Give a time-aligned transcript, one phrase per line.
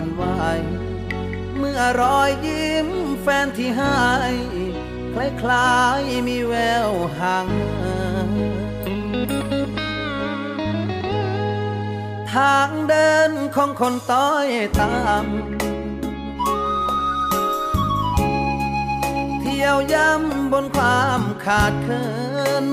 [0.00, 0.24] วันไหว
[1.58, 2.88] เมื่อรอยยิ้ม
[3.22, 4.02] แฟนที่ให้
[5.40, 6.54] คล้ายๆมีแว
[6.88, 7.48] วห่าง
[12.32, 14.48] ทางเดินของคนต้อย
[14.80, 15.26] ตาม
[19.40, 22.06] เที่ยวย้ำบนความขาดเคิ
[22.64, 22.66] น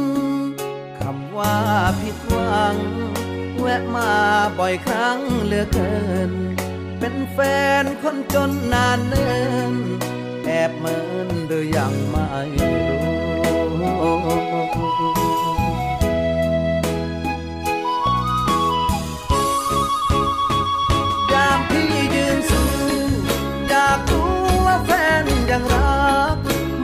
[0.99, 1.57] คำว่า
[2.01, 2.75] ผิดหวัง
[3.59, 4.11] แวะมา
[4.59, 5.95] บ่อยครั้งเหลือเกิ
[6.29, 6.31] น
[7.05, 7.39] เป็นแฟ
[7.83, 9.27] นคนจนนานเนิ
[9.71, 9.73] น
[10.45, 12.27] แอบเหมินหรือยังไม่
[12.59, 14.25] รู้
[21.33, 22.69] ยามพี่ยืนสู้
[23.69, 24.33] อยากรู้
[24.65, 24.91] ว่าแฟ
[25.23, 26.38] นยังรัก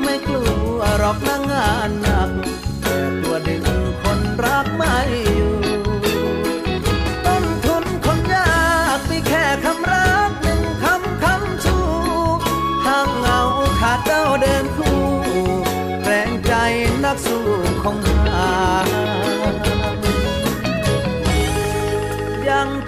[0.03, 0.45] ไม่กลั
[0.77, 2.10] วหรอกนะงาน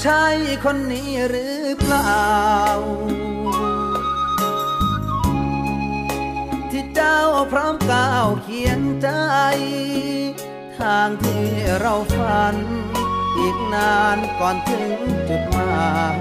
[0.04, 0.26] ใช่
[0.64, 2.24] คนนี้หรือเปล่า
[6.72, 7.20] ที่เจ้า
[7.52, 9.10] พร้อมก้าวเคียงใจ
[10.78, 11.46] ทางที่
[11.80, 12.56] เราฝัน
[13.38, 14.92] อีกนานก่อนถึง
[15.30, 16.18] จุดหมาย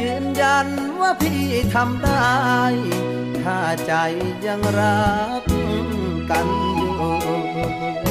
[0.00, 0.68] ยืนยัน
[1.00, 1.44] ว่าพี่
[1.74, 2.42] ทำได้
[3.42, 3.92] ถ้าใจ
[4.46, 5.08] ยังรั
[5.40, 5.42] ก
[6.30, 6.46] กัน
[6.76, 8.03] อยู่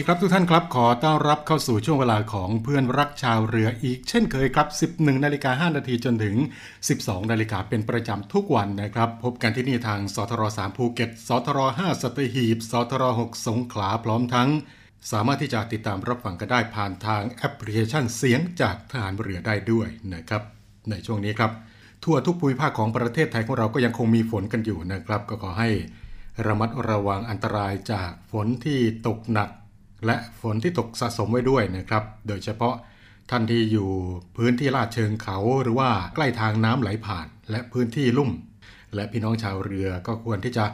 [0.00, 6.36] ดีครับทุกท่านครับ ขอต้อนรับเข้าสู่ช่วงเวลาของเพื่อนรักชาวเรืออีกเช่นเคยครับ 11นาฬิกา5นาทีจนถึง
[6.82, 14.48] 12นาฬิกาเป็นประจำทุกวันนะครับ พบกันที่นี่ทางสทร3ภูเก็ตสทร5สัตหีบสทร6สงขลาพร้อมทั้ง
[15.10, 20.42] สามารถที่จะติดตามรับฟังกันได้ผ่านทางแอปพลิเคชันเสียงจากทหารเรือได้ด้วยนะครับ
[20.90, 21.52] ในช่วงนี้ครับ
[22.04, 25.70] ทั่วทุกภูมิภาคของประเทศไทยของเราก็ยังคงมีฝนกันอยู่นะครับ ก็ขอให้
[26.46, 29.50] ระมัดระวังอันตรายจากฝนที่ตกหนัก
[30.06, 32.74] และฝนที่ตกสะสมไว้ด้วยนะครับ โดยเฉพาะ
[33.30, 33.88] ท่านที่อยู่
[34.36, 38.30] พื้นที่ลาดเชิงเขาหรือว่าใกล้ทางน้ำไหลผ่าน และพื้นที่ลุ่ม
[38.94, 40.64] และพี่น้องชาวเรือก็ควรที่จะ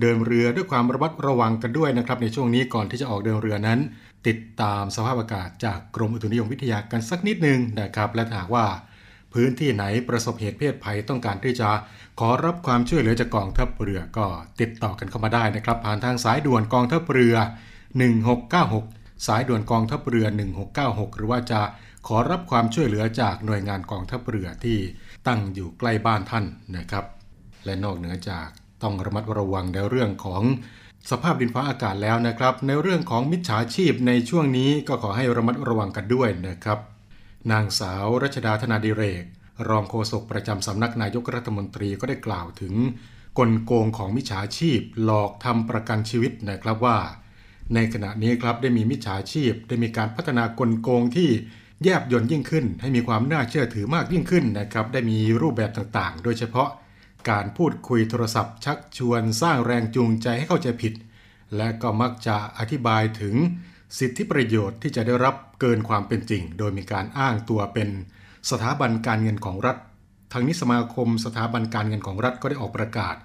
[0.00, 3.78] เดินเรือด้วยความระมัดระวังกันด้วยนะครับ ในช่วงนี้ก่อนที่จะออกเดินเรือนั้น
[4.26, 8.66] ติดตามสภาพอากาศจากกรมอุตุนิยมวิทยากันสักนิดนึงนะครับ และหากว่า
[9.34, 11.68] พื้นที่ไหนประสบเหตุเพศภัยต้องการที่จะ
[12.20, 14.26] ขอรับความช่วยเหลือจากกองทัพเรือก็
[14.60, 17.36] ติดต่อกันเข้ามาได้นะครับ ผ่านทางสายด่วนกองทัพเรือ
[18.02, 20.26] 1696 สายด่วนกองทัพเรือ
[20.72, 21.60] 1696 หรือว่าจะ
[22.06, 24.78] ขอรับความช่วยเหลือจากหน่วยงานกองทัพเรือที่
[25.26, 26.44] ตั้งอยู่ใกล้บ้านท่าน
[26.76, 27.04] นะครับ
[27.64, 28.48] และนอกเหนือจาก
[28.82, 30.42] ต้องระมัดระวังในเรื่องของ
[31.10, 36.78] สภาพดินฟ้าอากาศแล้วนะครับ ในเรื่องของมิจฉาชีพในช่วงนี้ก็ขอให้ระมัดระวังกันด้วยนะครับ
[37.52, 39.24] นางสาวรัชดาธนาดิเรก
[39.68, 42.74] รองโฆษกประจำสำนักนายกรัฐมนตรีก็ได้กล่าวถึง
[43.38, 46.98] กลโกงของมิจฉาชีพ หลอกทำประกันชีวิตนะครับว่า
[47.74, 51.30] ในขณะนี้ครับได้มีมิจฉาชีพ ได้มีการพัฒนากลโกงที่
[51.82, 56.68] แยบยลยิ่งขึ้น ให้มีความน่าเชื่อถือมากยิ่งขึ้นนะครับ ได้มีรูปแบบต่างๆ โดยเฉพาะ
[57.30, 60.92] การพูดคุยโทรศัพท์ ชักชวนสร้างแรงจูงใจให้เข้าใจผิด
[61.56, 63.34] และก็มักจะอธิบายถึง
[63.98, 67.88] สิทธิประโยชน์ที่จะได้รับเกินความเป็นจริง โดยมีการอ้างตัวเป็น
[68.50, 69.76] สถาบันการเงินของรัฐ
[70.32, 73.16] ทางนี้สมาคมสถาบันการเงินของรัฐก็ได้ออกประกาศ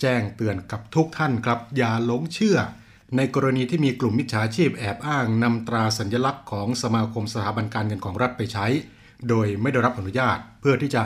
[0.00, 2.58] แจ้งเตือนกับทุกท่านครับอย่าหลงเชื่อ
[3.16, 8.66] ในกรณีที่มีกลุ่มมิจฉาชีพแอบอ้างนำตราสัญลักษณ์ของสมาคมสถาบันการเงินของรัฐไปใช้
[9.28, 11.02] โดยไม่ได้รับอนุญาต เพื่อที่จะ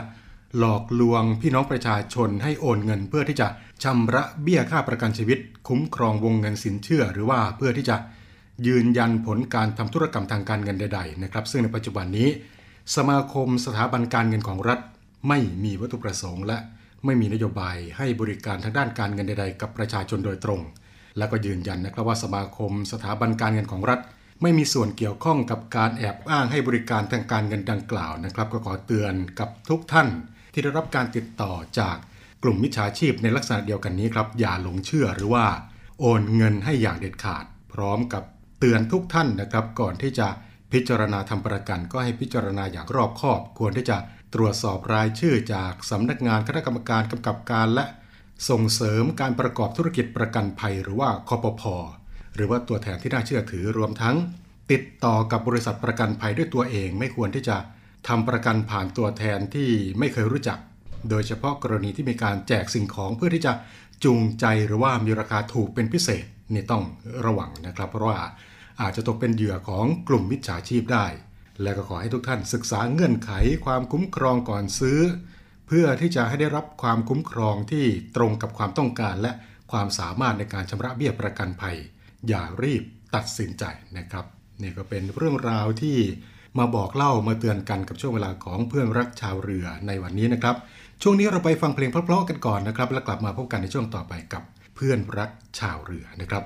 [0.57, 3.47] หลอกลวงพี่น้องประชาชนให้โอนเงิน เพื่อที่จะ
[3.83, 7.97] ชำระเบี้ยค่าประกันชีวิต คุ้มครองวงเงินสินเชื่อ หรือว่าเพื่อที่จะ
[8.67, 12.29] ยืนยันผลการทำธุรกรรมทางการเงินใด ๆ นะครับ ซึ่งในปัจจุบันนี้
[12.95, 14.79] สมาคมสถาบันการเงินของรัฐ
[15.27, 16.57] ไม่มีวัตถุประสงค์และ
[17.05, 20.61] ไม่มีนโยบายให้บริการทางด้านการเงินใด ๆ กับประชาชนโดยตรง
[21.17, 23.99] และก็ยืนยันนะครับว่าสมาคมสถาบันการเงินของรัฐ
[24.41, 30.07] ไม่มีส่วนเกี่ยวข้องกับการแอบอ้างให้บริการทางการเงินดังกล่าวนะครับ ก็ขอเตือนกับทุกท่าน
[30.53, 31.95] ที่ได้รับการติดต่อจาก
[32.43, 35.45] กลุ่มมิจฉาชีพในลักษณะเดียวกันนี้ครับอย่าหลงเชื่อหรือว่า
[35.99, 38.23] โอนเงินให้อย่างเด็ดขาด พร้อมกับ
[38.59, 40.27] เตือนทุกท่านนะครับก่อนที่จะ
[40.71, 43.97] พิจารณาทำประกันก็ให้พิจารณาอย่างรอบคอบ ควรที่จะ
[44.33, 47.85] ตรวจสอบรายชื่อจากสำนักงานคณะกรรมการกำกับการและ
[48.49, 51.63] ส่งเสริมการประกอบธุรกิจประกันภัยหรือว่าคอปพ
[52.35, 54.15] หรือว่าตัวแทนที่น่าเชื่อถือรวมทั้ง
[54.71, 57.57] ติดต่อกับบริษัทประกันภัยด้วยตัวเอง ไม่ควรที่จะ
[58.07, 59.69] ทำประกันผ่านตัวแทนที่
[59.99, 60.59] ไม่เคยรู้จัก
[61.09, 63.53] โดยเฉพาะกรณีที่มีการแจกสิ่งของเพื่อที่จะ
[64.03, 66.83] จูงใจหรือว่ามีราคาถูกเป็นพิเศษนี่ต้อง
[67.25, 68.19] ระวังนะครับ เพราะว่า
[68.81, 71.05] อาจจะตกเป็นเหยื่อของกลุ่มมิจฉาชีพได้
[71.61, 73.31] และก็ขอให้ทุกท่านศึกษาเงื่อนไข
[73.65, 74.99] ความคุ้มครองก่อนซื้อ
[75.77, 77.85] พื่อที่จะให้ได้รับความคุ้มครองที่
[78.15, 79.31] ตรงกับความต้องการและ
[79.71, 81.77] ความสามารถในการชำระเบี้ยประกันภัย
[82.27, 82.83] อย่ารีบ
[83.15, 83.63] ตัดสินใจ
[83.97, 84.25] นะครับ
[84.61, 85.97] นี่ก็เป็นเรื่องราวที่
[86.59, 90.55] มาบอกเล่ามาเตือนกันกับช่วงเวลาของเพื่อนรักชาวเรือในวันนี้นะครับ
[91.01, 94.43] ช่วงนี้เราไปฟังเพลงเพราะๆกันก่อนนะครับ แล้วกลับมาพบกันในช่วงต่อไปกับ
[94.75, 96.43] เพื่อนรักชาวเรือนะครับ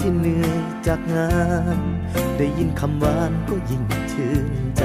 [0.00, 1.30] ที่เหนื่อยจากงา
[1.78, 1.80] น
[2.36, 3.82] ได้ยินคำหวานก็ยิ่ง
[4.12, 4.84] ชื่นใจ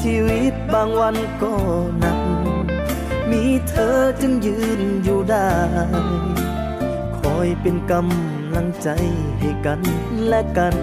[0.00, 1.52] ชีวิตบางวันก็
[1.98, 2.20] หนัก
[3.30, 5.50] มีเธอจึงยืนอยู่ได้
[7.18, 8.88] คอยเป็นกำลังใจ
[9.38, 9.80] ให้กัน
[10.26, 10.76] และกัน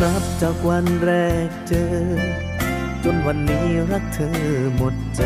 [0.00, 1.10] นับจากวันแร
[1.48, 1.94] กเจอ
[3.04, 4.38] จนวันนี้รักเธอ
[4.76, 5.22] หมดใจ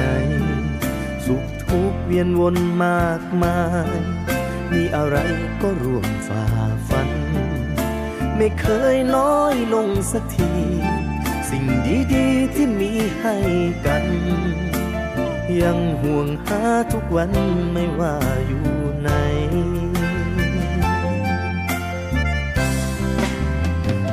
[1.27, 3.91] สุข ทุกเวียนวนมากมาย
[4.73, 5.17] มีอะไร
[5.63, 6.45] ก็ร่วมฝ่า
[6.89, 7.09] ฟัน
[8.37, 10.53] ไม่เคยน้อยลงสักที
[11.49, 11.65] สิ่ง
[12.13, 13.37] ดีๆที่มีให้
[13.87, 14.05] กัน
[15.61, 16.63] ยังห่วงหา
[16.93, 17.31] ทุกวัน
[17.73, 18.69] ไม่ว่าอยู่
[19.01, 19.11] ไหน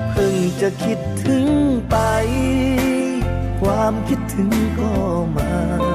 [0.09, 1.45] เพิ่งจะคิดถึง
[1.89, 1.97] ไป
[3.61, 4.49] ความคิดถึง
[4.79, 4.93] ก็
[5.37, 5.88] มา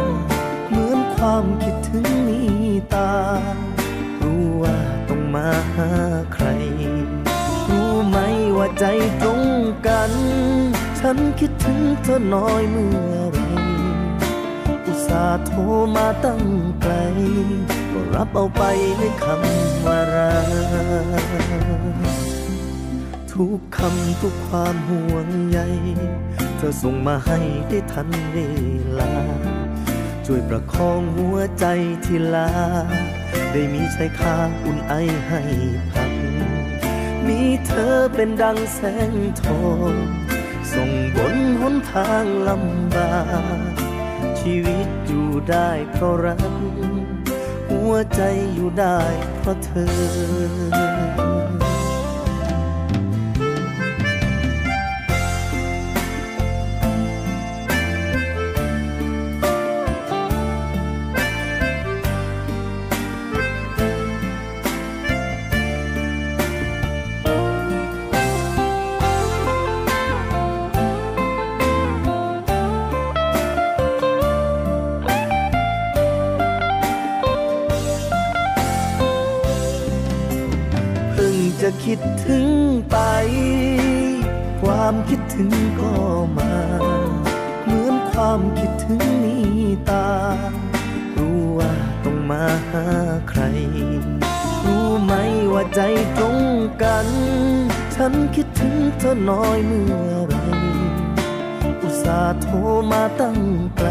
[1.27, 2.65] ความคิดถึงนี้
[2.95, 3.13] ตา
[4.23, 4.79] รู้ว่า
[5.09, 5.91] ต้องมาหา
[6.35, 6.47] ใคร
[7.69, 8.19] รู้ไหม
[8.57, 8.85] ว่าใจ
[9.23, 9.43] ตรง
[9.87, 10.13] กัน
[11.01, 13.39] ฉันคิดถึงเธอน้อยเมื่อไร
[14.87, 15.61] อุตส่าห์โทร
[15.97, 16.45] มาตั้ง
[16.81, 16.93] ไกล
[17.91, 18.63] ก็รับเอาไป
[18.99, 21.25] ด้วยคำว่ารัก
[23.33, 25.59] ทุกคำทุกความห่วงใย
[26.57, 27.39] เธอส่งมาให้
[27.69, 28.37] ได้ทันเว
[29.01, 29.13] ลา
[30.27, 31.67] ช่วยประคองหัวใจ
[32.05, 32.51] ที่ลา
[33.53, 34.95] ได้มีชายคาอุ่นไอ
[35.27, 35.43] ให้
[35.93, 36.13] พัก
[37.27, 39.93] มีเธอเป็นดังแสงทอง
[40.73, 43.17] ส่งบนหนทางลำบา
[43.57, 43.59] ก
[44.41, 46.55] ชีวิตอยู่ได้เพราะรัก
[47.71, 48.23] หัวใจ
[48.55, 49.01] อยู่ได้
[49.39, 51.44] เพราะเธอ
[99.31, 100.37] น้อยเมื่อไร
[101.83, 102.57] อุตส่าห์โทร
[102.93, 103.39] มาตั้ง
[103.77, 103.89] ไกล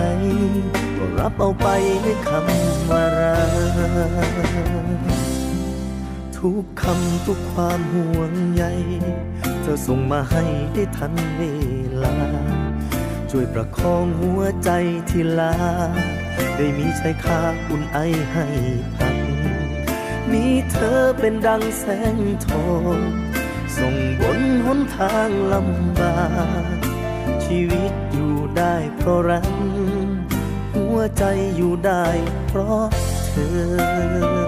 [0.98, 1.68] ก็รับเอาไป
[2.04, 3.42] ด้วยคำว่ารั
[4.30, 5.00] ก
[6.38, 8.64] ทุกคำทุกความห่วงใย
[9.62, 11.42] เธอส่งมาให้ได้ทันเว
[12.04, 12.18] ลา
[13.30, 14.70] ช่วยประคองหัวใจ
[15.10, 15.56] ที่ลา
[16.58, 17.98] ได้มีชายคาอุ่นไอ
[18.32, 18.48] ให้
[18.96, 19.16] พัก
[20.32, 21.86] มีเธอเป็นดังแส
[22.16, 23.00] งทอง
[23.78, 26.18] ส่งบนหนทางลำบา
[26.64, 26.66] ก
[27.46, 29.48] ชีวิตอยู่ได้เพราะรัก
[30.76, 31.24] หัวใจ
[31.56, 32.06] อยู่ได้
[32.48, 32.88] เพราะ
[33.28, 33.34] เธ
[34.42, 34.43] อ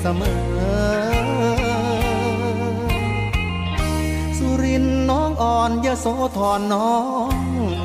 [0.00, 0.54] เสมอ
[4.38, 6.06] สุรินน้องอ่อนยโส
[6.36, 6.94] ธรน้อ
[7.30, 7.34] ง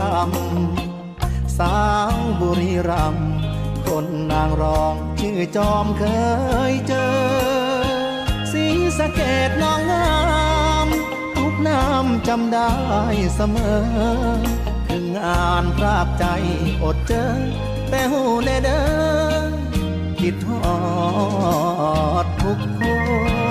[0.01, 1.79] ต่ำสา
[2.13, 3.29] งบุรีรัมย์
[3.85, 6.03] คนนางรองชื่อจอมเค
[6.71, 7.11] ยเจอ
[8.51, 8.65] สี
[8.97, 10.17] สะเกดน้องงา
[10.85, 10.87] ม
[11.35, 12.71] ทุกน้ำจำได้
[13.35, 13.81] เสมอ
[14.89, 16.25] ถึงอ่านราบใจ
[16.83, 17.25] อดเจอ
[17.89, 18.79] แต่หูเด้
[19.45, 19.48] อ
[20.19, 20.61] คิดทอ
[22.23, 22.81] ดทุกค
[23.47, 23.48] น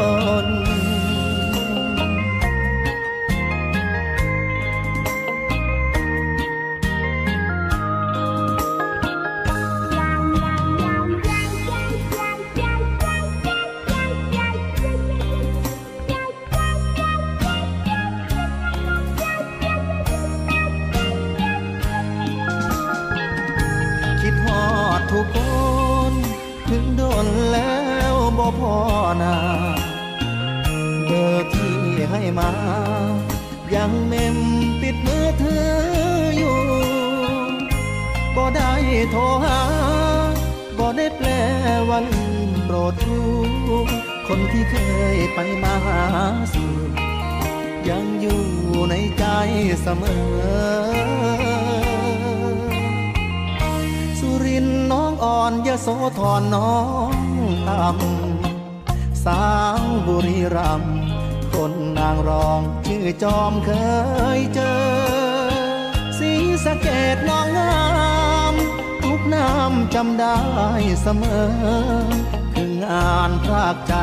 [72.52, 73.94] คืองานพากใจ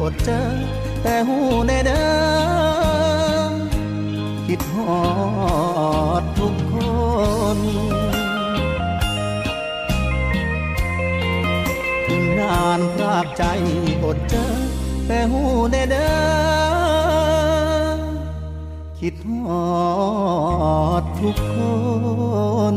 [0.00, 0.40] อดเจอ
[1.02, 2.06] แต่หูในเดิ
[3.48, 3.50] ม
[4.46, 5.00] คิดหอ
[6.20, 6.74] ดทุกค
[7.56, 7.58] น
[12.06, 13.44] คืองานพากใจ
[14.04, 14.46] อดเจอ
[15.06, 15.42] แต่หู
[15.72, 16.10] ในเดิ
[17.96, 17.98] ม
[19.00, 19.64] คิดหอ
[21.02, 21.56] ดทุกค
[22.74, 22.76] น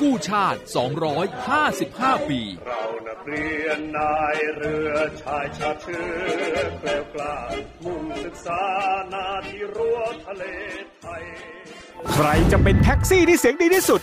[0.00, 0.60] กู้ชาติ
[1.44, 7.36] 255 ปี เรานักเรียนนายเรือชายชาเชื้อเกลียวกล้า
[7.84, 8.62] มุ่งศึกษา
[9.12, 10.44] นาที่รั้วทะเล
[11.00, 11.22] ไทย
[12.12, 14.00] ใครจะเป็นแท็กซี่ที่เสียงดีที่สุด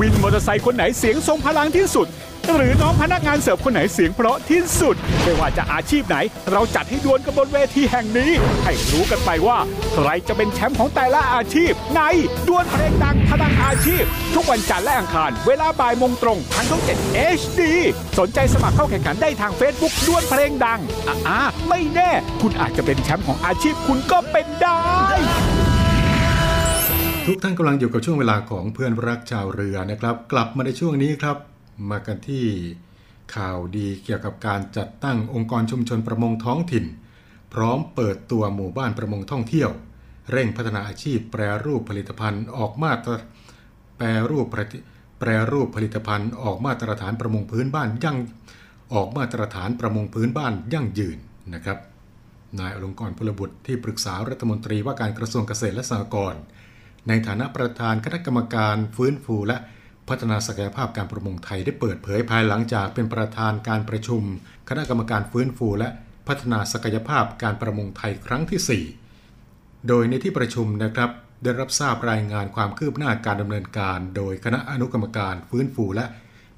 [0.00, 2.06] วินมอเตอร์ไซค์คนไหนเสียงทรงพลังที่สุด
[2.54, 6.16] หรือน้องพนักงานเสิร์ฟคนไหนเสียงเพราะที่สุด ไม่ว่าจะอาชีพไหน
[6.52, 8.30] เราจัดให้ดวลกันบนเวทีแห่งนี้
[8.64, 9.58] ให้รู้กันไปว่า
[9.94, 12.00] ใครจะเป็นแชมป์ของแต่ละอาชีพ ใน
[12.48, 14.04] ดวลเพลงดังพลังอาชีพ
[14.34, 17.60] ทุกวันจันทร์และอังคาร เวลาบ่ายโมงตรงทางช่อง7 HD
[18.18, 20.80] สนใจสมัครเข้าแข่งขันได้ทาง Facebook ดวลเพลงดัง
[21.28, 22.10] อ่าไม่แน่
[22.42, 24.80] คุณอาจจะเป็นแชมป์ของอาชีพคุณก็เป็นได้
[27.26, 31.36] ทุกท่านกำลังอยู่กับช่วงเวลาของเพื่อนรักชาวเรือนะครับ กลับมาในช่วงนี้ครับ
[31.90, 32.46] มากันที่
[33.34, 36.84] ข่าวดีเกี่ยวกับการจัดตั้งองค์กรชุมชนประมงท้องถิ่น
[37.54, 39.70] พร้อมเปิดตัวหมู่บ้านประมงท่องเที่ยว
[40.32, 43.12] เร่งพัฒนาอาชีพแปรรูปผลิตภัณฑ์ออกมาตร
[43.96, 44.46] แปรรูป
[45.20, 48.18] แปรรูปผลิตภัณฑ์ออกมาตรฐานประมงพื้นบ้านยั่ง
[48.94, 51.18] ออกมาตรฐานประมงพื้นบ้านยั่งยืน
[51.54, 51.78] นะครับ
[52.58, 56.40] นายอลงกรพลบุตรที่ปรึกษารัฐมนตรีว่าการกระทรวงเกษตรและสหกรณ์
[57.08, 59.56] ในฐานะประธานคณะกรรมการฟื้นฟูและ
[60.08, 64.22] พัฒนาศักยภาพการประมงไทยได้เปิดเผยภายหลังจากเป็นประธานการประชุม
[64.68, 65.88] คณะกรรมการฟื้นฟูและ
[66.28, 68.84] พัฒนาศักยภาพการประมงไทยครั้งที่
[69.38, 71.10] 4 โดยในที่ประชุมนะครับ
[71.42, 76.06] ได้รับทราบรายงานความคืบหน้าการดำเนินการ โดยคณะอนุกรรมการฟื้นฟูและ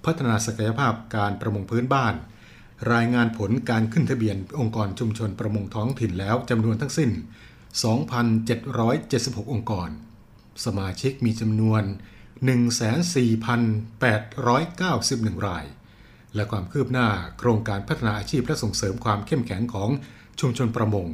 [0.04, 2.14] พัฒนาศักยภาพการประมงพื้นบ้าน
[2.94, 7.10] รายงานผลการขึ้นทะเบียนองค์กรชุมชนประมงท้องถิ่นแล้วจำนวนทั้งสิ้น
[8.30, 9.88] 2,776 องค์กร
[10.64, 11.82] สมาชิกมีจำนวน
[12.46, 15.64] 14,891 ราย
[16.34, 19.90] และความคืบหน้าโครงการพัฒนาอาชีพและส่งเสริมความเข้มแข็งของ
[20.40, 21.06] ชุมชนประมง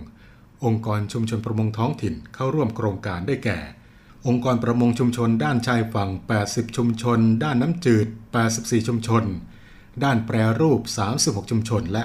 [0.65, 3.59] องค์กรชุมชนประมงท้องถิ่นเข้าร่วมโครงการได้แก่
[4.27, 6.11] องค์กรประมงชุมชน ด้านชายฝั่ง
[6.43, 8.07] 80 ชุมชน ด้านน้ำจืด
[8.47, 9.25] 84 ชุมชน
[10.05, 10.81] ด้านแปรรูป
[11.17, 12.05] 36 ชุมชน และ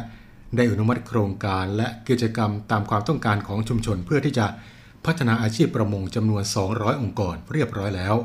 [0.56, 4.48] ได้อนุมัติโครงการและกิจกรรมตามความต้องการของชุมชนเพื่อที่จะ
[5.06, 8.16] พัฒนาอาชีพประมงจำนวน 200 องค์กรเรียบร้อยแล้ว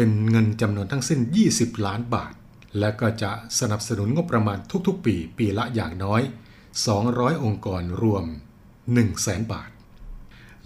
[0.00, 1.20] เป็นเงินจำนวนทั้งสิ้น
[1.52, 2.32] 20 ล้านบาท
[2.78, 6.22] และก็จะสนับสนุนงบประมาณทุกๆ ปี ปีละอย่างน้อย
[6.82, 8.24] 200 องค์กรรวม
[8.88, 9.70] 100,000บาท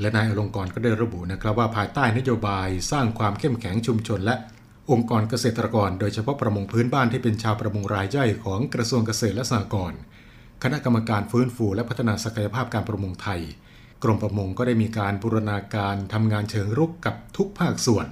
[0.01, 4.37] และนายอลงกรก็ได้ระบุนะครับว่าภายใต้นโยบายสร้างความเข้มแข็งชุมชน และ
[4.91, 10.01] องค์กรเกษตรกร โดยเฉพาะประมงพื้นบ้านที่เป็นชาวประมงรายย่อยของกระทรวงเกษตรและสหกรณ์
[10.63, 13.41] คณะกรรมการฟื้นฟูและพัฒนาศักยภาพการประมงไทย
[14.03, 18.09] กรมประมงก็ได้มีการบูรณาการทำงานเชิงรุกกับทุกภาคส่วน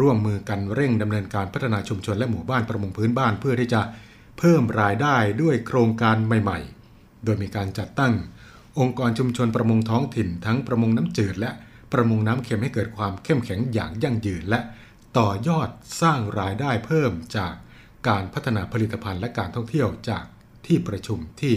[0.00, 3.82] ร่วมมือกันเร่งดำเนินการพัฒนาชุมชนและหมู่บ้านประมงพื้นบ้านเพื่อที่จะ
[4.38, 6.58] เพิ่มรายได้ด้วยโครงการใหม่
[6.92, 8.12] ๆ โดยมีการจัดตั้ง
[8.78, 11.50] องค์กรชุมชนประมงท้องถิ่น ทั้งประมงน้ำจืด และ
[11.92, 14.60] ประมงน้ำเค็มให้เกิดความเข้มแข็งอย่างยั่งยืนและ
[15.18, 15.68] ต่อยอด
[16.02, 17.52] สร้างรายได้เพิ่มจาก
[18.08, 20.24] การพัฒนาผลิตภัณฑ์และการท่องเที่ยวจาก
[20.66, 21.54] ที่ประชุมที่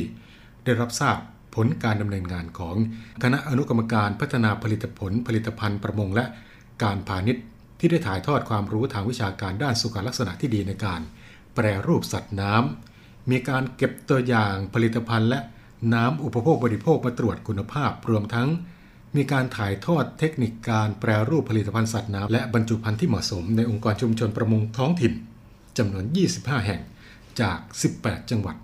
[0.63, 1.17] ได้รับทราบ
[1.55, 2.75] ผลการดำเนินงานของ
[3.23, 6.25] คณะอนุกรรมการพัฒนาผลิตผลผลิตภัณฑ์ประมงและ
[6.83, 7.43] การพาณิชย์
[7.79, 11.01] ที่ได้ถ่ายทอดความรู้ทางวิชาการด้านสุขลักษณะที่ดีในการ
[11.55, 15.39] แปรรูปสัตว์น้ำมีการเก็บตัวอย่างผลิตภัณฑ์ และ
[15.93, 18.49] น้ำอุปโภคบริโภคมาตรวจคุณภาพรวมทั้ง
[19.15, 25.13] มีการถ่ายทอดเทคนิคการแปรรูปผลิตภัณฑ์สัตว์น้ำและบรรจุภัณฑ์ที่เหมาะสมในองค์กรชุมชนประมงท้องถิ่น
[25.77, 26.81] จำนวน 25 แห่ง
[27.41, 27.59] จาก
[27.95, 28.55] 18 จังหวัด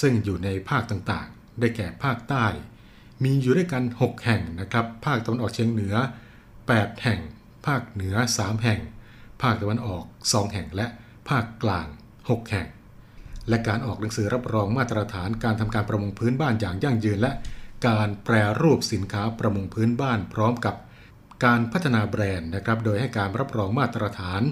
[0.00, 2.46] ซึ่งอยู่ในภาคต่างๆ ได้แก่ภาคใต้
[3.22, 5.94] มีอยู่ด้วยกัน 6 แห่งนะครับ ภาคตะวันออกเฉียงเหนือ
[6.48, 7.20] 8 แห่ง
[7.66, 8.80] ภาคเหนือ 3 แห่ง
[9.42, 10.86] ภาคตะวันออก 2 แห่งและ
[11.28, 11.86] ภาคกลาง
[12.20, 12.66] 6 แห่ง
[13.48, 17.32] และการออกหนังสือรับรองมาตรฐานการทำการประมงพื้นบ้านอย่างยั่งยืน และ
[17.88, 20.74] การแปรรูปสินค้าประมงพื้นบ้านพร้อมกับ
[21.44, 24.42] การพัฒนาแบรนด์นะครับ โดยให้การรับรองมาตรฐาน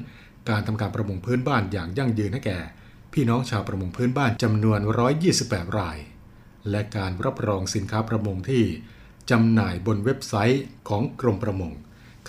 [0.50, 2.58] การทำการประมงพื้นบ้านอย่างยั่งยืนให้แก่
[3.12, 4.80] พี่น้องชาวประมงพื้นบ้านจำนวน
[5.28, 5.98] 128 ราย
[6.70, 8.64] และการรับรองสินค้าประมงที่
[9.30, 11.72] จำหน่ายบนเว็บไซต์ของกรมประมง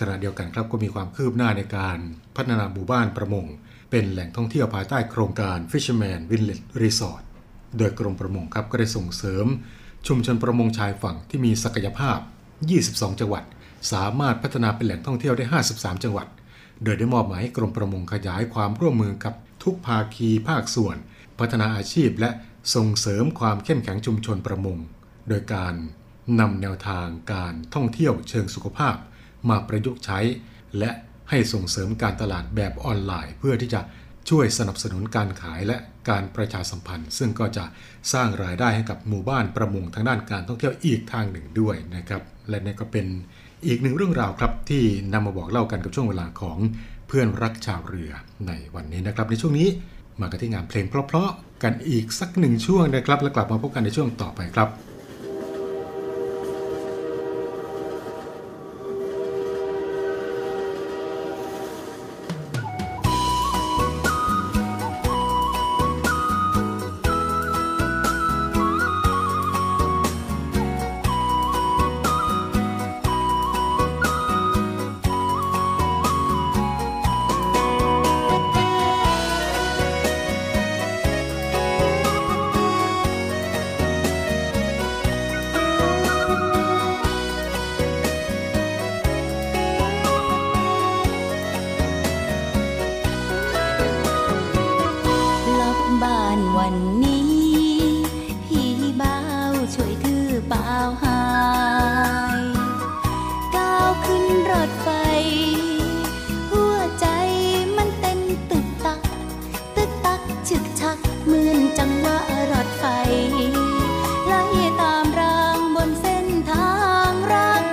[0.00, 1.98] ขณะเดียวกันครับก็มีความคืบหน้าในการ
[2.36, 3.46] พัฒนาหมู่บ้านประมง
[3.90, 7.22] เป็นแหล่งท่องเที่ยวภายใต้โครงการ Fisherman Village Resort
[7.78, 9.46] โดยกรมประมงครับก็ได้ส่งเสริม
[10.06, 12.18] ชุมชนประมงชายฝั่งที่มีศักยภาพ
[12.68, 13.44] 22 จังหวัด
[13.92, 16.26] สามารถพัฒนาเป็นแหล่งท่องเที่ยวได้ 53 จังหวัด
[16.82, 19.34] โดยได้มอบหมายให้กรมประมงขยายความร่วมมือกับ
[19.64, 20.96] ทุกภาคีภาคส่วน
[21.38, 22.30] พัฒนาอาชีพและ
[22.74, 24.78] ส่งเสริมความเข้มแข็งชุมชนประมง
[25.28, 25.74] โดยการ
[26.40, 28.96] นำแนวทางการท่องเที่ยวเชิงสุขภาพ
[29.48, 30.20] มาประยุกต์ใช้
[30.78, 30.90] และ
[31.30, 33.80] ให้ส่งเสริมการตลาดแบบออนไลน์ เพื่อที่จะ
[34.30, 35.76] ช่วยสนับสนุนการขายและ
[36.10, 37.64] การประชาสัมพันธ์ ซึ่งก็จะ
[38.12, 43.06] สร้างรายได้ให้กับหมู่บ้านประมงทางด้านการท่องเที่ยวอีกทางหนึ่งด้วยนะครับ และนี่ก็เป็น
[43.66, 46.58] อีกหนึ่งเรื่องราวครับที่นำมาบอกเล่ากันกับช่วงเวลาของ
[47.08, 48.12] เพื่อนรักชาวเรือ
[48.46, 49.68] ในวันนี้นะครับ ในช่วงนี้
[50.20, 54.68] มากันที่งานเพลงเพราะๆกันอีกสักหนึ่งช่วงนะครับ แล้วกลับมาพบกันในช่วงต่อไปครับ
[100.76, 101.22] 「าวหา
[102.38, 102.40] ย
[103.56, 104.88] ก้าวขึ้นรถไฟ
[106.50, 107.06] หัวใจ
[107.76, 109.00] มันเต้นตึกตัก
[109.76, 112.18] ตึกตักฉึกชักเหมือนจังหวะ
[112.52, 112.84] รถไฟ
[114.26, 114.42] ไล่
[114.80, 116.72] ตามรางบนเส้นทา
[117.10, 117.64] งรัก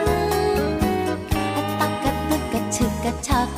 [1.55, 3.51] อะตักกะตึกกะฉึกกะชัก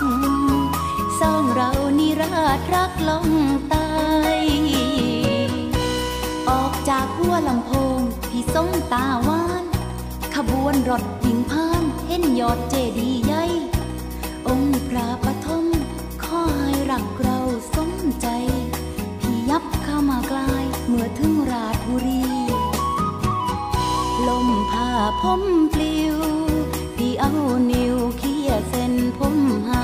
[1.19, 3.27] สองเรานิราชรักลง
[3.69, 3.89] ใตา
[4.37, 4.41] ย
[6.49, 7.71] ออกจากหัวลำโพ
[8.65, 9.63] งพี่สงตาหวาน
[10.35, 13.43] ขบวนรถวิ่งผ่านเห็นยอดเจดีย์ใหญ่
[14.47, 15.65] องค์พระปฐม
[16.23, 17.37] ขอให้รักเรา
[17.75, 17.91] สม
[18.21, 18.27] ใจ
[19.19, 22.23] พี่ยับเข้ามาใกลายเมื่อถึงราชบุรี
[24.27, 24.89] ลมผ่า
[25.21, 25.41] ผม
[25.73, 26.17] ปลิว
[26.95, 27.31] พี่เอา
[27.71, 29.35] นิ้วเขี่ยเส้นผม
[29.67, 29.69] ห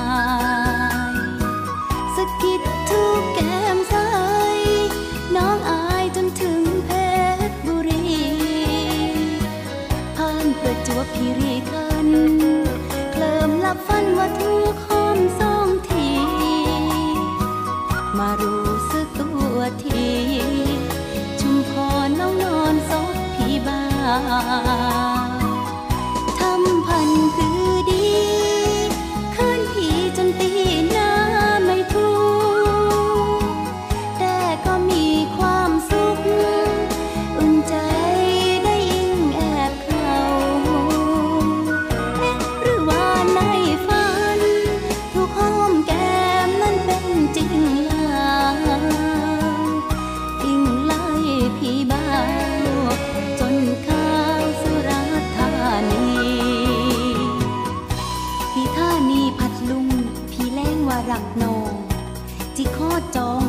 [63.16, 63.43] จอง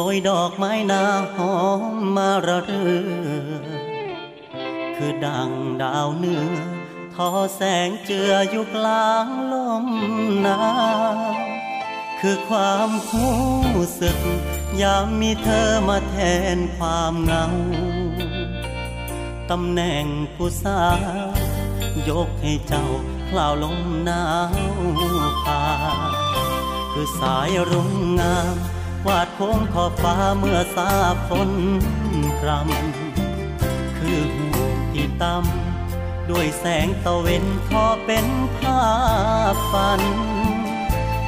[0.00, 2.84] ชยดอกไม้นาหอมมาระเรื
[3.62, 3.64] อ
[4.96, 5.50] คือดัง
[5.82, 6.46] ดาวเหนือ
[7.14, 9.86] ทอแสงเจืออยู่กลางลม
[10.42, 10.62] หนา
[11.14, 11.16] ว
[12.20, 13.26] คือความหู
[14.00, 14.18] สึก
[14.80, 16.16] ยามมีเธอมาแท
[16.56, 17.46] นความเหงา
[19.50, 20.98] ตำแหน่งผู้สาว
[22.08, 22.86] ยกให้เจ้า
[23.28, 24.54] คลาวลมหนาว
[25.44, 25.62] พา
[26.92, 27.90] คือสายรุ่ง
[28.20, 28.75] งาม
[29.06, 30.90] วาดโค้งขอบฟ้าเมื่อสา
[31.28, 31.50] ฝน
[32.38, 34.48] พรำคือหู
[34.92, 38.26] ที่ต่ำด้วยแสงตะเวนทอเป็น
[38.56, 38.84] ภา
[39.52, 40.02] พฝัน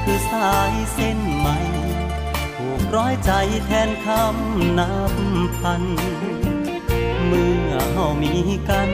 [0.03, 1.59] คือสายเส้นใหม่
[2.57, 3.33] ผูกร้อยใจ
[3.67, 5.15] แทนคำนับ
[5.59, 5.83] พัน
[7.27, 8.35] เมื่อเฮามี
[8.69, 8.91] กัน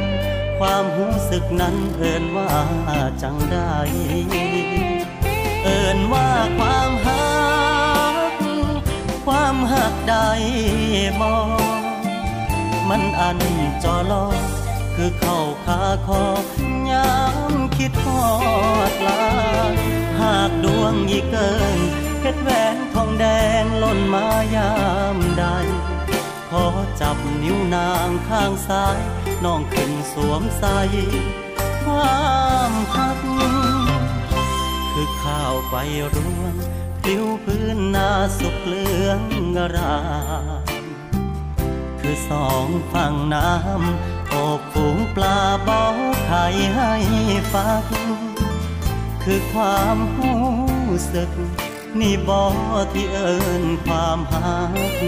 [0.59, 2.51] ความหูสึกนั้นเอินว่า
[3.23, 3.75] จังได้
[5.63, 6.29] เอินว่า
[6.59, 7.34] ความหัก
[9.25, 10.17] ความหักใด
[11.21, 11.49] มอง
[12.89, 13.39] มันอัน
[13.83, 14.27] จอลอ
[14.95, 16.25] คือเข้าขาคอ
[16.91, 17.13] ยา
[17.53, 18.27] มคิดทอ
[18.91, 19.25] ดลา
[20.21, 21.79] หากดวงยี่เกิน
[22.21, 23.25] เพชรแหวนทองแด
[23.63, 24.75] งล่นมายา
[25.15, 25.45] มใด
[26.51, 26.65] ขอ
[27.01, 28.99] จับนิ้วนางข้างซ้าย
[29.45, 30.79] น้องขึ้นสวมใส่
[31.85, 32.23] ควา
[32.71, 33.19] มหัก
[34.93, 35.75] คือข้าวไป
[36.15, 36.45] ร่ว
[37.05, 39.23] งผิวพื้นนาสุกเหลือง
[39.75, 39.99] รา
[40.71, 40.97] ม
[42.01, 45.85] คือสองฝั่งน้ำโอบฝูงปลาเบา
[46.27, 46.45] ไข่
[46.77, 46.95] ให้
[47.53, 47.85] ฟัก
[49.23, 50.33] คือความหู
[51.13, 51.31] สึก
[52.01, 52.45] นี่บอ
[52.93, 54.57] ที่เอิญความหั
[54.93, 54.99] ก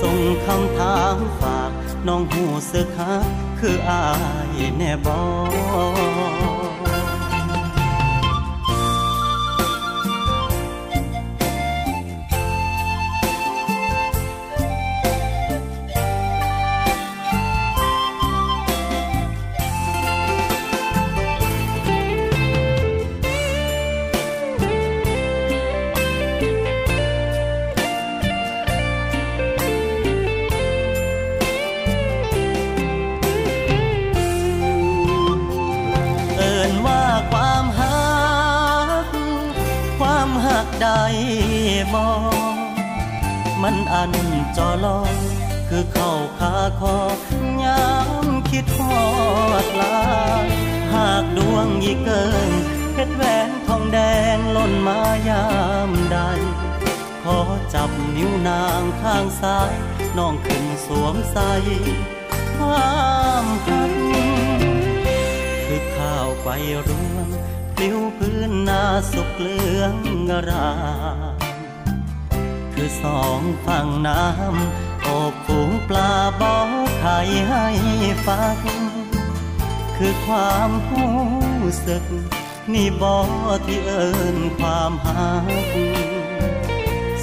[0.00, 1.70] ส่งคำถามฝาก
[2.06, 3.26] น้องหูสึกฮัก
[3.60, 4.06] คืออา
[4.56, 5.20] ยแน่บอ
[61.32, 61.38] ใส
[62.56, 62.94] ควา
[63.42, 63.92] มหัก
[65.64, 66.48] คือข้าวไป
[66.88, 67.28] รวง
[67.76, 69.94] ผิวพื้นนาสุกเหลือง
[70.48, 70.72] รา
[71.34, 71.50] ม
[72.72, 76.56] คือสองฝั่งน้ำโอบฝูงปลาบอ
[77.00, 77.18] ไข่
[77.48, 77.66] ให้
[78.26, 78.58] ฟัก
[79.96, 81.12] คือความหู้
[81.86, 82.04] สึก
[82.72, 83.18] นี่บอ
[83.66, 85.46] ที่เอิญความหัก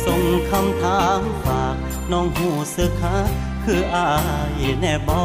[0.05, 1.75] ส่งคำถามฝาก
[2.11, 3.31] น้องหูสึกฮัก
[3.69, 4.11] คืออา
[4.61, 5.23] ยแน่บอ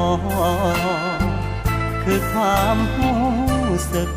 [2.03, 3.11] คือความหู
[3.93, 4.11] สึก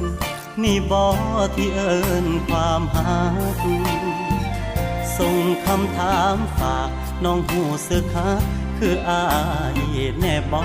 [0.61, 1.07] นี่บอ
[1.55, 3.19] ที่เอิญความหั
[3.57, 3.59] ก
[5.17, 6.89] ส่งคำถามฝาก
[7.23, 8.41] น้องหูสึกฮัก
[8.77, 9.25] คืออา
[9.77, 9.79] ย
[10.19, 10.63] แน่บอ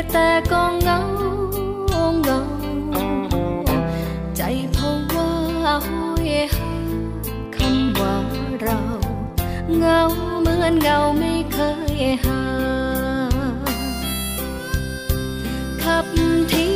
[0.00, 0.98] ดแต่ก็เงา
[2.22, 2.40] เงา
[4.36, 4.42] ใจ
[4.74, 5.28] พอว่า
[5.86, 6.70] ห้อยหา
[7.54, 8.14] คำว่า
[8.60, 8.80] เรา
[9.78, 10.00] เงา
[10.40, 11.58] เหมือนเงาไม่เค
[11.94, 12.42] ยหา
[15.82, 16.06] ขับ
[16.52, 16.71] ที่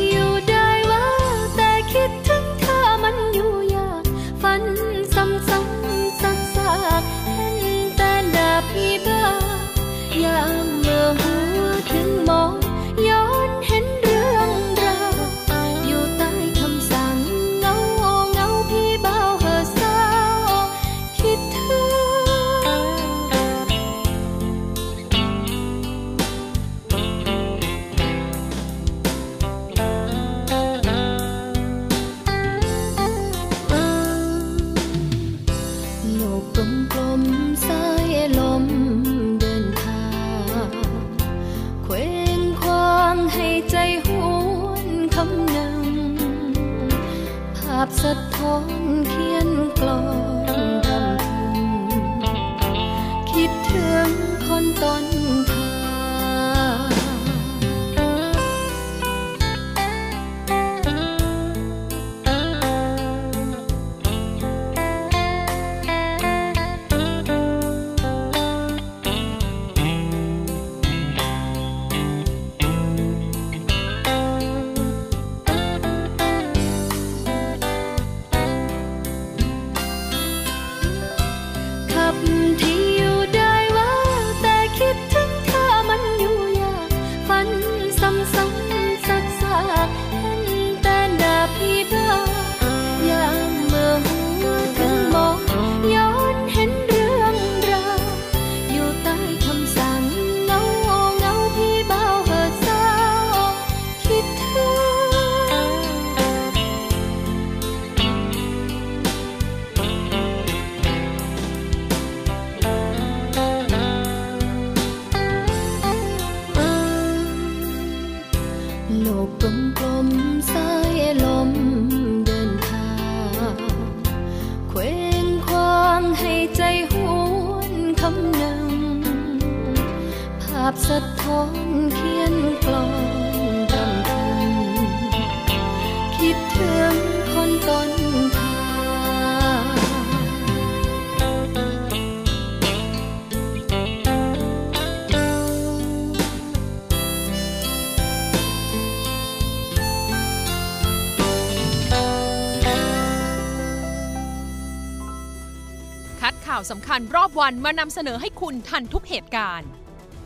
[157.39, 159.69] วันมานำเสนอให้คุณทันทุกเหตุการณ์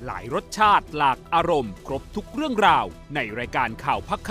[0.05, 2.85] หลายรสชาติหลากอารมณ์ ครบทุกเรื่องราว
[3.15, 4.31] ในรายการข่าวพักค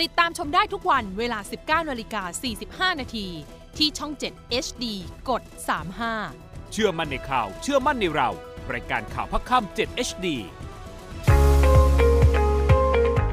[0.00, 1.38] ติดตามชมได้ทุกวันเวลา
[1.84, 2.22] 19นาฬิกา
[2.92, 3.26] 45 นาที
[3.78, 4.84] ที่ช่อง 7 HD
[5.28, 5.42] กด
[6.06, 8.30] 35ำเชื่อมั่นในข่าว เชื่อมั่นในเรา
[8.72, 10.26] รายการข่าวพักค่ำ7 HD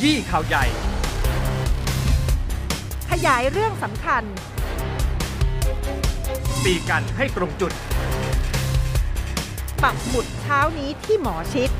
[0.00, 0.64] ยี้ข่าวใหญ่
[3.10, 4.22] ขยายเรื่องสำคัญ
[6.64, 7.72] ตีกันให้ตรงจุด
[9.82, 11.70] ปักหมุดเช้านี้ที่หมอชิด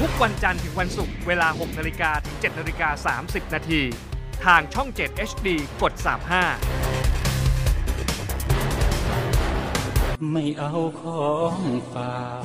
[0.00, 3.80] ทุกวันจันทร์ถึงวันศุกร์เวลา 6นาฬิกาถึง7นาฬิกา30 นาที
[4.44, 5.48] ทางช่อง 7 HD
[5.82, 6.04] กด 35
[10.32, 11.26] ไม่เอาขอ
[11.58, 11.60] ง
[11.92, 12.44] ฝาก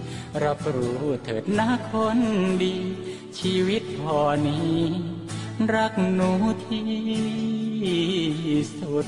[0.43, 2.19] รับรู้เถิดนะคน
[2.63, 2.75] ดี
[3.39, 4.77] ชีวิตพอนี้
[5.73, 6.31] รักหนู
[6.65, 6.85] ที่
[8.79, 9.07] สุด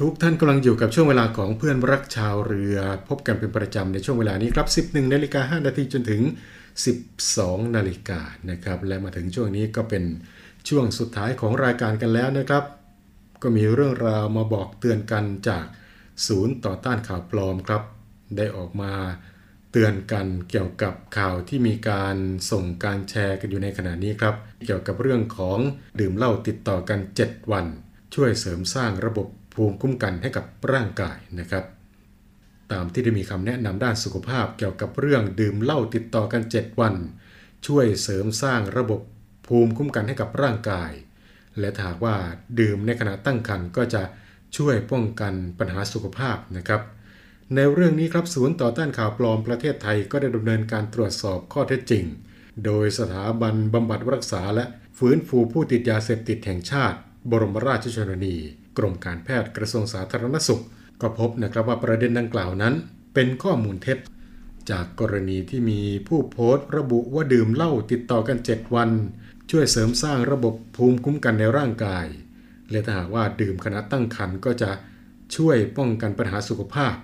[0.00, 6.22] ทุกท่านกำลังอยู่กับช่วงเวลาของเพื่อนรักชาวเรือ พบกันเป็นประจำในช่วงเวลานี้ครับ 11นาฬิกา5นาทีจนถึง
[6.98, 10.04] 12นาฬิกานะครับ และมาถึงช่วงนี้ก็เป็น
[10.68, 12.64] ช่วงสุดท้ายของรายการกันแล้วนะครับ
[13.42, 15.64] ก็มีเรื่องราวมาบอกเตือนกันจาก
[16.26, 17.82] ศูนย์ต่อต้านข่าวปลอมครับ
[18.36, 18.92] ได้ออกมา
[19.72, 22.16] เตือนกันเกี่ยวกับข่าวที่มีการ
[22.50, 24.34] ส่งการแชร์กันอยู่ในขณะนี้ครับ
[24.66, 25.58] เกี่ยวกับเรื่องของ
[26.00, 27.66] ดื่มเหล้าติดต่อกัน 7 วัน
[28.14, 31.64] ช่วยเสริมสร้างระบบภูมิคุ้มกันให้กับร่างกายนะครับ
[32.72, 36.94] ตามที่ได้มีคำแนะนำด้านสุขภาพเกี่ยวกับเรื่องดื่มเหล้าติดต่อกัน 7 วัน
[37.66, 39.00] ช่วยเสริมสร้างระบบ
[39.46, 40.92] ภูมิคุ้มกันให้กับร่างกาย
[41.60, 42.16] และถ้าหากว่า
[42.60, 44.02] ดื่มในขณะตั้งครรภ์ก็จะ
[44.56, 46.82] ช่วยป้องกันปัญหาสุขภาพนะครับ
[47.54, 52.04] ในเรื่องนี้ครับศูนย์ต่อต้านข่าวปลอมประเทศไทยก็ได้ดำเนินการตรวจสอบข้อเท็จจริง
[52.64, 54.64] โดยสถาบันบำบัดรักษาและ
[54.98, 56.98] ฟื้นฟูผู้ติดยาเสพติดแห่งชาติ
[57.30, 58.36] บรมราชชนนี
[58.78, 60.62] กรมการแพทย์กระทรวงสาธารณสุข
[61.00, 62.74] ก็พบนะครับว่าประเด็นดังกล่าวนั้น
[63.14, 63.98] เป็นข้อมูลเท็จ
[64.70, 68.90] จากกรณีที่มีผู้โพสต์ ระบุว่าดื่มเหล้าติดต่อกัน 7 วัน
[69.50, 72.06] ช่วยเสริมสร้างระบบภูมิคุ้มกันในร่างกาย
[72.70, 74.70] และถ้าหากว่าดื่มขณะตั้งครรภ์ก็จะ
[75.36, 76.94] ช่วยป้องกันปัญหาสุขภาพ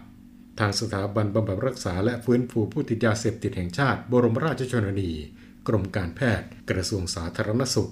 [0.61, 5.11] ทางสถาบันบำบัดรักษาและฟื้นฟูผู้ติดยาเสพติดแห่งชาติ บรมราชชนนี
[5.69, 7.91] กรมการแพทย์ กระทรวงสาธารณสุข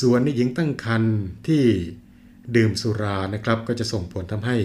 [0.00, 1.16] ส่วนในหญิงตั้งครรภ์
[1.46, 1.64] ที่
[2.56, 4.56] ดื่มสุรานะครับ ก็จะส่งผลทำให้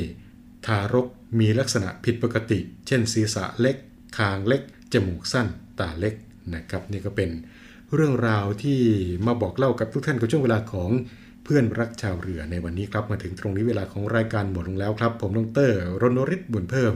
[0.65, 1.07] ทารก
[1.39, 3.75] มีลักษณะผิดปกติ เช่น ศีรษะเล็ก
[4.17, 4.61] คางเล็ก
[4.93, 5.47] จมูกสั้น
[5.79, 6.13] ตาเล็ก
[6.55, 7.29] นะครับ นี่ก็เป็น
[7.93, 8.79] เรื่องราวที่
[9.25, 10.89] มาบอกเล่ากับทุกท่านกับช่วงเวลาของ
[11.43, 15.43] เพื่อนรักชาวเรือในวันนี้ครับมาถึงตรงนี้เวลาของรายการหมดลงแล้วครับ ผมดร
[16.01, 16.93] รณริศบุญเพิ่ม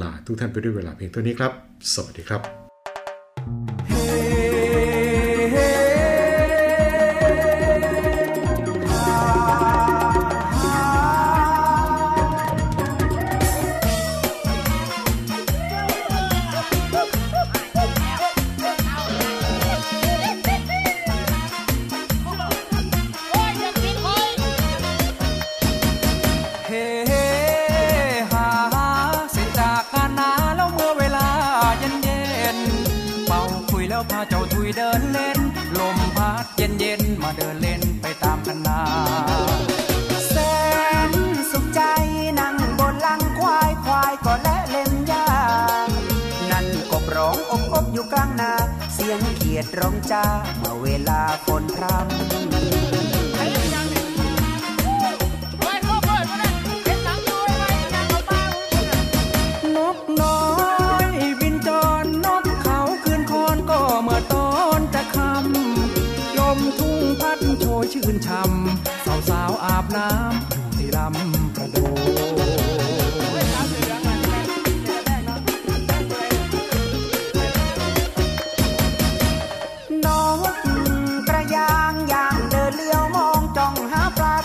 [0.00, 1.52] ลาทุกท่านไปด้วยเวลาเพียงเท่านี้ครับ
[1.92, 2.63] สวัสดีครับ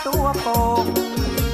[0.08, 0.84] ตัวโป่ง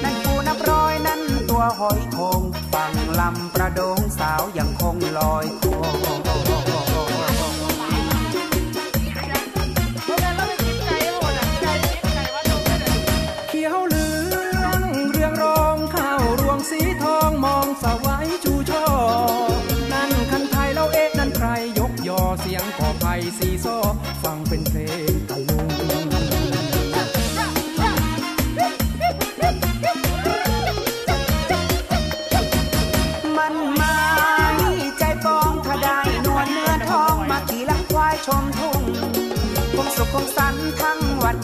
[0.04, 2.41] นั่นปูนับร้อยนั่นตัวหอยโคง
[2.74, 6.34] ฝั่งลำประดงสาวยังคงลอยคอ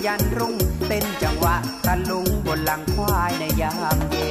[0.06, 0.56] ยันรุ่ง
[0.88, 4.30] เต้นจังหวะตะลุงบนหลังควายในยามเย็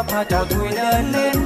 [0.00, 1.39] cho pha trò vui đến lên